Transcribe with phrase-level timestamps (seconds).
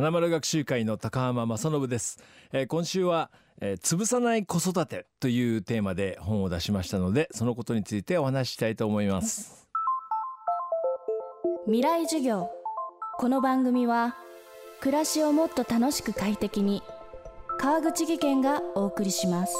[0.00, 9.68] 花丸学習会の高浜正信です、えー今週は、えー潰さない子育てというテーマで本を出しましたのでそのことについてお話ししたいと思います。
[11.66, 12.48] 未来授業。
[13.18, 14.16] この番組は
[14.80, 16.82] 暮らしをもっと楽しく快適に
[17.58, 19.54] 川口義賢がお送りします。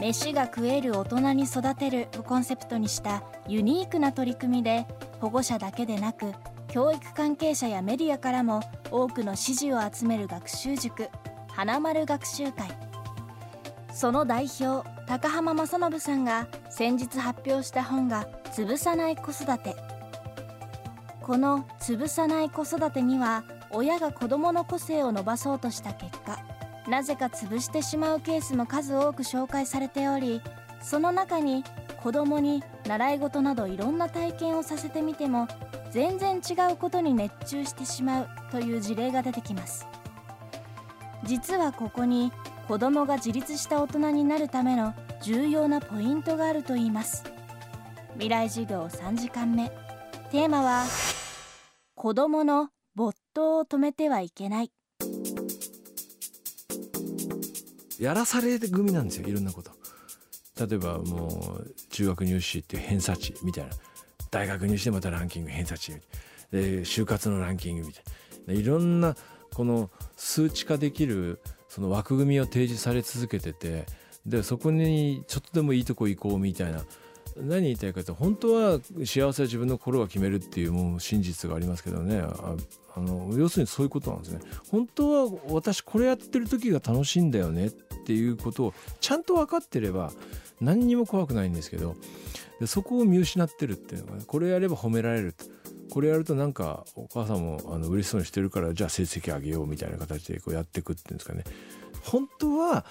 [0.00, 4.86] 飯が食える大人に育てるをコンセプトにしたユニークな取り組みで
[5.20, 6.32] 保護者だけでなく
[6.68, 11.08] 教育関係者やメディアからも多くの支持を集める学習塾
[11.48, 12.68] 花丸学習会。
[13.92, 19.74] その代表高浜正信さんが先日発表した本が「潰さない子育て」
[21.20, 26.38] この「潰さない子育て」には親が子どもの個性を伸ばそうとした結果
[26.88, 30.40] なぜか潰してしまうケースも数多く紹介されており
[30.80, 31.64] その中に
[32.02, 35.46] 子どもに習い事などいろんな体験をさせてみても
[35.90, 39.86] 全然違うことに熱中してしまうという事例が出てきます。
[41.24, 42.32] 実はここに
[42.66, 47.24] 子供が自立した大人になるための重要なポイントがあるといいます。
[48.14, 49.68] 未来授業3時間目。
[50.30, 50.84] テーマは
[51.94, 54.70] 子供の没頭を止めてはいけない。
[58.00, 59.72] やらされ組なんですよいろんなこと。
[60.66, 63.70] 例えばもう中学入試っていう偏差値みたいな。
[64.30, 65.92] 大学入試でまたランキング偏差値
[66.52, 68.04] で就活のランキングみたい
[68.46, 68.54] な。
[68.54, 69.16] いろんな
[69.54, 73.86] この数値化できるその枠組みを提示され続けてて
[74.24, 76.84] でそこにちょっとでもいいとこ行こうみたいな。
[77.36, 82.18] 何言いたいかと本当は幸せは自分の心が決めるっていうもう真実がありますけどね。
[82.20, 82.56] あ
[82.96, 84.40] あの要するにそういうことなんですね。
[84.68, 87.70] 本当は私これやってる時が楽しいんだよねっ
[88.10, 90.10] ていうことをちゃんと分かってれば
[90.60, 91.94] 何にも怖くないんですけど
[92.58, 95.36] でそこを見失ってるっていうのがねこれやれば褒められる
[95.90, 101.44] これやるとなんかお母さんもあの嬉しそうにしてるからじゃあ成績上げようみたいな形でこうやっていくっていうんですかね。
[102.02, 102.84] 本当は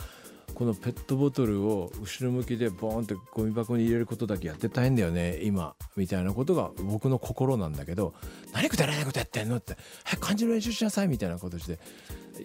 [0.54, 8.14] このペットボトルを後ろ向きでボーンってゴミ箱に入れることだけやって大変だよね今みたいなことが僕の心なんだけど
[8.54, 11.80] 何くだらないことやってんのって早く漢字の練習しなさいみたいな形で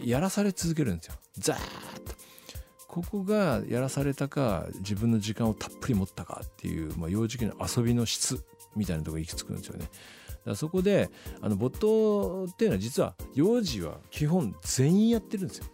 [0.04, 1.14] やらされ続けるんですよ。
[1.38, 1.60] ザーッ
[2.02, 2.23] と。
[2.94, 8.44] ここがやらされたか自分の時間をたっぷり持ったかっていう、まあ、幼児期の遊びの質
[8.76, 9.80] みたいなところに行き着くんですよね。
[9.80, 11.10] だからそこで
[11.42, 15.64] あの没頭っていうのは実は幼児は基本全員やってるんですよ。
[15.64, 15.70] だ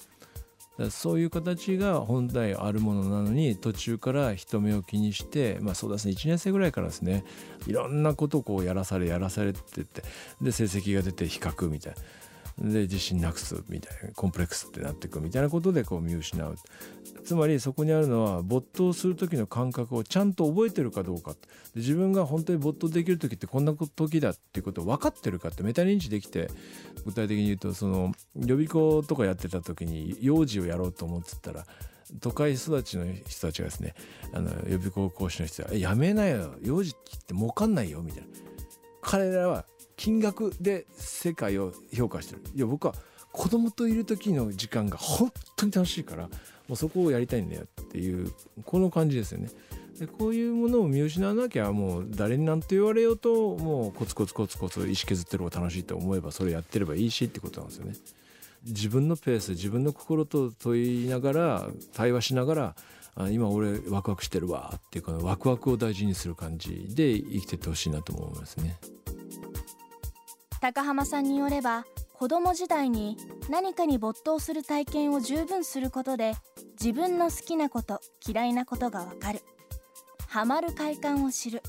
[0.79, 7.25] からそういう形が本来あるものなのに途中から人目を気にしてまあそうですね1年生ぐらいからですね
[7.67, 10.03] いろんなことをこうやらされやらされてって
[10.41, 12.01] で成績が出て比較みたいな。
[12.61, 16.57] で自信なくすみたいなコンプレックスってなっていくみたいなことでこう見失う
[17.25, 21.39] つまりそこにあるのは没頭する時の感覚をちゃんと覚えてるかどうかで
[21.77, 26.49] 自分が本当に没頭できる時ってこんな時だっていうことを分かってるかってメタ認知できて
[27.07, 31.65] 具体的に言うとその予備校とかやってた時に幼児をやろうと思ってたら
[32.21, 33.95] 都会育ちの人たちがですね
[34.35, 36.93] あの予備校講師の人は「やめなよ幼児っ
[37.25, 38.29] て儲かんないよ」みたいな。
[39.03, 39.65] 彼らは
[40.01, 42.95] 金額で世界を評価してるいや僕は
[43.33, 46.31] 子供といる時の時間が本当に楽しいからも
[46.71, 48.33] うそこをやりたいんだよっていう
[48.65, 49.51] この感じですよね。
[49.99, 57.93] でこういうものを見失わなきゃもう誰に何と言われようともうコツコツコツコツ石削ってる方が楽しいと思えばそれやってればいいしってことなんですよね。
[58.65, 62.77] 自分のペース自分の心と問いながら対話しながら
[63.17, 68.79] あ今俺ワクワクしてるわっていうこのワクワクを大事にする感じで生きてってほしいなと思いますね。
[70.61, 73.17] 高浜さんによれば子供時代に
[73.49, 76.35] 何かに没頭する体験を十分することで
[76.79, 79.41] 自分の好きなこと嫌いなことがわかる。
[80.29, 81.63] ハマる快感を知る。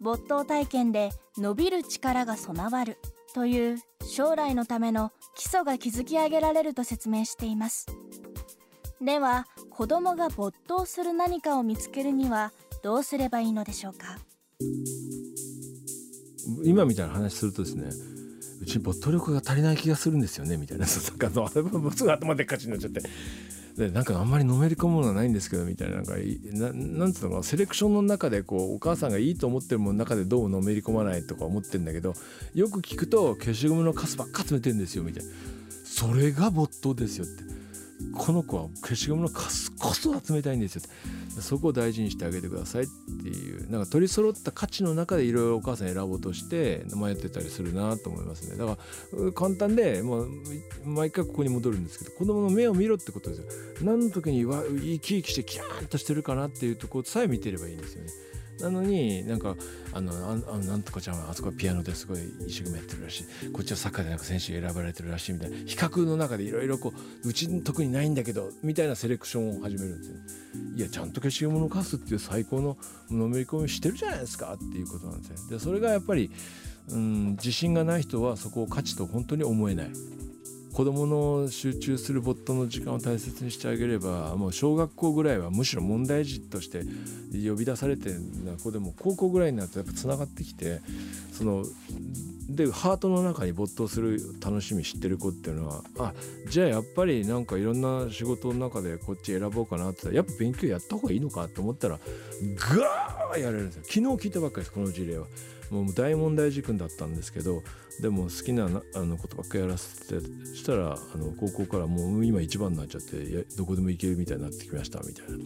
[0.00, 2.98] 没頭体験で伸びる力が備わる。
[3.34, 7.86] という将来のための基礎が築き上げられると説明しています。
[9.00, 12.52] では子供が没頭する何かを見つけるには
[12.82, 14.18] どうすればいいのでしょうか？
[16.64, 17.90] 今みたいな話するとですね
[18.60, 20.86] うち没頭力が足りない気がするんですよねみたいな。
[20.86, 23.02] そうなんかあのすぐ頭でっかちになっちゃって。
[23.76, 25.96] でなんかあんまりのめり込むものはないんですけどみたいな。
[25.96, 32.14] なんかいななんつうのかなセレクションの中でこうお母さんがいいと思ってるものの中でどうのめり込まないとか思ってるんだけど
[32.54, 35.30] よく聞くと消しゴムのカスばっか集めてるんですよみたいな。
[35.84, 37.42] それが没頭ですよって
[38.14, 40.82] この子は消しゴムのカスこそ集めたいんですよ。
[41.40, 42.86] そこを大事にしてあげてくださいっ
[43.22, 43.70] ていう。
[43.70, 48.56] なんか取り揃った価値の中でいろいろお母さん選ぼうとして迷ってたりするなと思いますね。
[48.56, 48.78] だか
[49.12, 50.30] ら簡単でもう
[50.84, 53.46] 毎回ここに戻るんですけど子供の目を見ろってことですよ。
[53.82, 58.10] 何の時に生き生きしてキャーンとしてるかなっていうとこさえ見てればいいんですよね。
[58.62, 59.56] なのになんか
[59.92, 66.92] あのあなんとかちゃんはあそこはピアノですごい一生懸命やってるらしいこっちはサッカーでなんか選手選ばれてるらしいみたいな比較の中でいろいろこ
[67.24, 70.16] ううち特にないんだけどみたいなセレクションを始めるんですよ。
[70.76, 72.76] いやちゃんと消しゴムのカスっていう最高の
[73.10, 75.50] のめり込みしてるじゃないですかっていうことなんですよ。
[75.50, 76.30] でそれがやっぱり
[76.88, 79.90] うん自信がない人はそこを価値と本当に思えない。
[80.72, 86.82] 子どもの集中する没頭の時間を大切にしてあげればもう小学校ぐらいはむしろ問題児として
[87.32, 88.20] 呼び出されてる
[88.62, 90.80] 子でも高校ぐらいになるとやっぱつながってきて
[91.32, 91.64] その
[92.48, 96.12] でハートの中に没頭する楽しみ知ってる子っていうのはあ
[96.48, 101.98] じゃあやっぱりなんかいろんな仕事の中でこっち選ぼうかなってやっぱ勉強やった方がいいのかと思ったら
[102.56, 105.26] ガーやれるんですよ昨日聞いたばっかりですこの事例は。
[105.72, 107.62] もう大問題軸だったんですけど
[108.00, 110.24] でも好きなあのことばっかやらせて
[110.54, 115.38] したらあの高校からもう今一番になっちゃってどこでも行けるみたいになってきましたみたいな。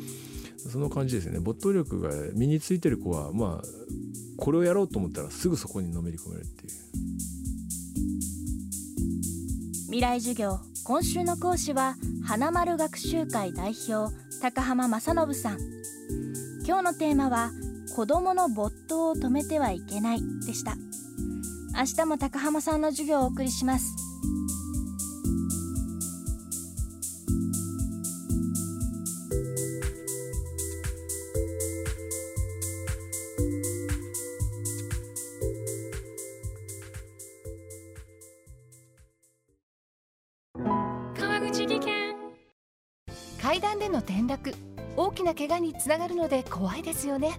[0.69, 1.39] その感じですね。
[1.39, 3.67] 没頭力が身についてる子はまあ
[4.37, 6.73] これをやろうと思ったらすぐそこにのめり込めるっていう。
[9.87, 11.95] 未来授業今週の講師は
[12.25, 14.13] 花丸学習会代表
[14.43, 15.59] 高浜正信さん。
[16.67, 17.53] 今日のテーマは
[17.97, 20.77] 子供の没頭を止めてはいけないでした。
[21.75, 23.97] 明日も高浜さんの授業をお送りします。
[41.19, 42.15] 川口技研。
[43.41, 44.53] 階段での転落。
[44.99, 47.39] 大きな怪我につながるので怖いですよね